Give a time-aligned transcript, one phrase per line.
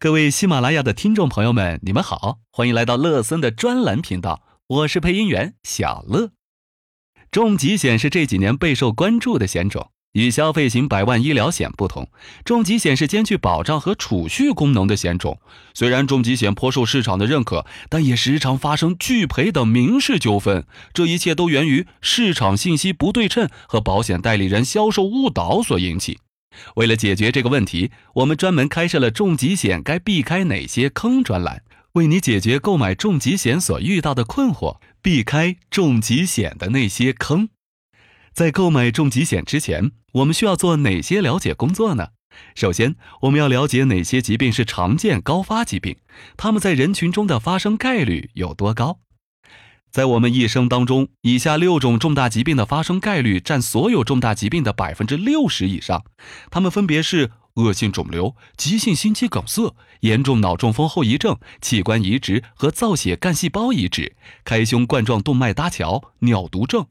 [0.00, 6.30] 各位喜马拉雅的听众朋友们，你们好，欢迎来到乐森的专栏频道，我是配音员小乐。
[7.32, 12.08] 重疾险是这几年备受关注的险种，与消费型百万医疗险不同，
[12.44, 15.40] 重疾险是兼具保障和储蓄功能的险种。
[15.74, 26.20] 虽然重疾险颇受市场的认可，但也时常发生拒赔等民事纠纷，这一切都源于市场信息不对称和保险代理人销售误导所引起。
[26.76, 31.62] 为了解决这个问题，我们专门开设了重疾险该避开哪些坑专栏，
[31.92, 37.48] 为你解决购买重疾险所遇到的困惑，避开重疾险的那些坑。
[38.32, 42.10] 在购买重疾险之前，我们需要做哪些了解工作呢？
[42.54, 45.96] 首先，我们要了解哪些疾病是常见高发疾病，
[46.36, 49.00] 它们在人群中的发生概率有多高。
[49.90, 56.04] 在我们一生当中，以下六种重大疾病的发生概率占所有重大疾病的百分之六十以上，
[56.50, 64.14] 它们分别是恶性肿瘤、急性心肌梗塞、严重脑中风后遗症、器官移植和造血干细胞移植、
[64.44, 66.86] 开胸冠状动脉搭桥、尿毒症。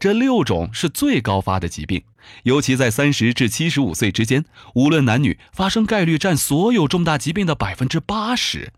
[0.00, 2.02] 这六种是最高发的疾病，
[2.42, 8.72] 尤其在三十至七十五岁之间，无论男女，发生概率占所有重大疾病的百分之八十。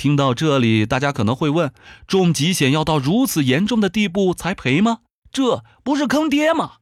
[0.00, 1.74] 听到这里，大家可能会问：
[2.06, 5.00] 重疾险要到如此严重的地步才赔吗？
[5.30, 6.76] 这不是坑爹吗？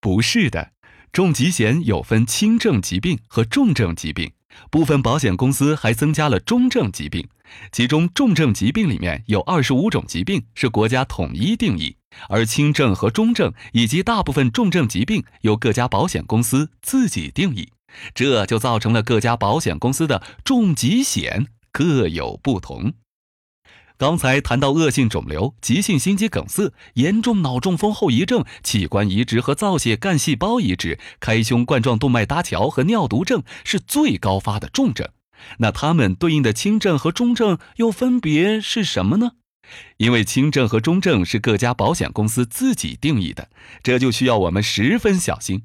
[0.00, 0.70] 不是的，
[1.12, 4.30] 重疾险有分轻症疾病和重症疾病，
[4.70, 7.28] 部分保险公司还增加了中症疾病。
[7.72, 11.96] 其中，重症疾病里面有二十五种疾病是国家统一定义，
[12.28, 17.72] 而轻症和中症以及大部分重症疾病由各家保险公司自己定义，
[18.14, 21.48] 这就造成了各家保险公司的重疾险。
[21.72, 22.92] 各有不同。
[23.96, 35.08] 刚才谈到恶性肿瘤、急性心肌梗塞、严重脑中风后遗症、器官移植和造血干细胞移植、开胸冠状动脉搭桥和尿毒症是最高发的重症，
[35.58, 39.32] 那它们对应的轻症和中症又分别是什么呢？
[39.96, 43.50] 因为轻症和中症是各家保险公司自己定义的，
[43.82, 45.64] 这就需要我们十分小心。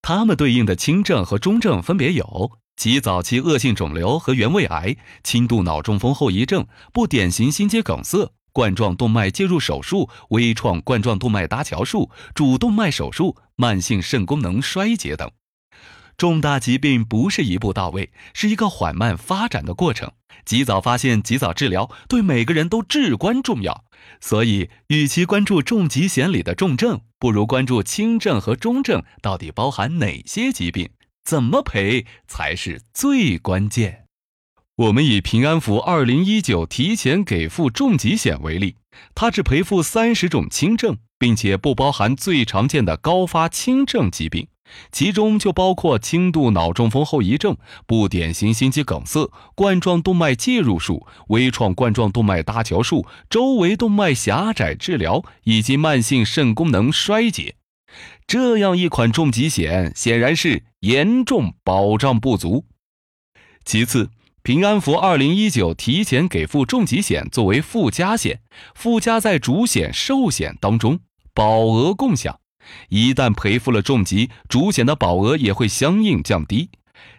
[0.00, 2.52] 它们对应的轻症和中症分别有。
[2.76, 15.30] 及早期恶性肿瘤和原位癌、轻度脑中风后遗症、不典型心肌梗塞、冠状动脉介入手术、微创冠状动脉搭桥术、主动脉手术、慢性肾功能衰竭等。
[16.16, 20.12] 重大疾病不是一步到位，是一个缓慢发展的过程。
[20.44, 23.84] 及早发现、及早治疗，对每个人都至关重要。
[24.20, 30.88] 所以，与其关注重疾险里的重症，不如关注轻症和中症到底包含哪些疾病。
[31.26, 34.04] 怎么赔才是最关键？
[34.76, 38.76] 我们以平安福二零一九提前给付重疾险为例，
[39.12, 44.46] 它只赔付三十种轻症，并且不包含最常见的高发轻症疾病，
[44.92, 47.56] 其中就包括轻度脑中风后遗症、
[47.88, 57.56] 不典型心肌梗塞、冠状动脉介入术、微创冠状动脉搭桥术、周围动脉狭窄治疗以及慢性肾功能衰竭。
[58.26, 62.64] 这样一款重疾险显然是严重保障不足。
[63.64, 64.10] 其次，
[64.42, 68.40] 平安福二零一九提前给付重疾险作为附加险，
[68.74, 71.00] 附加在主险、寿险当中，
[71.32, 72.40] 保额共享。
[72.88, 76.70] 一旦赔付了重疾，主险的保额也会相应降低。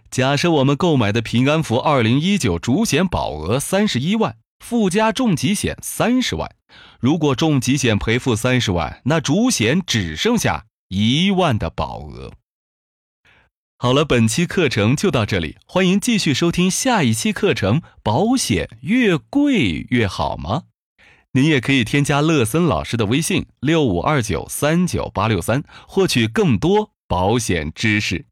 [0.10, 6.54] 假设我们购买的平安福二零一九主险保额三十一万，附加重疾险三十万。
[7.00, 12.34] 如果重疾险赔付三十万，那主险只剩下一万的保额。
[13.78, 17.82] 好了，本期课程就到这里，欢迎继续收听下一期课程。
[18.02, 20.64] 保险越贵越好吗？
[21.34, 28.26] 您也可以添加乐森老师的微信六五二九三九八六三，获取更多保险知识。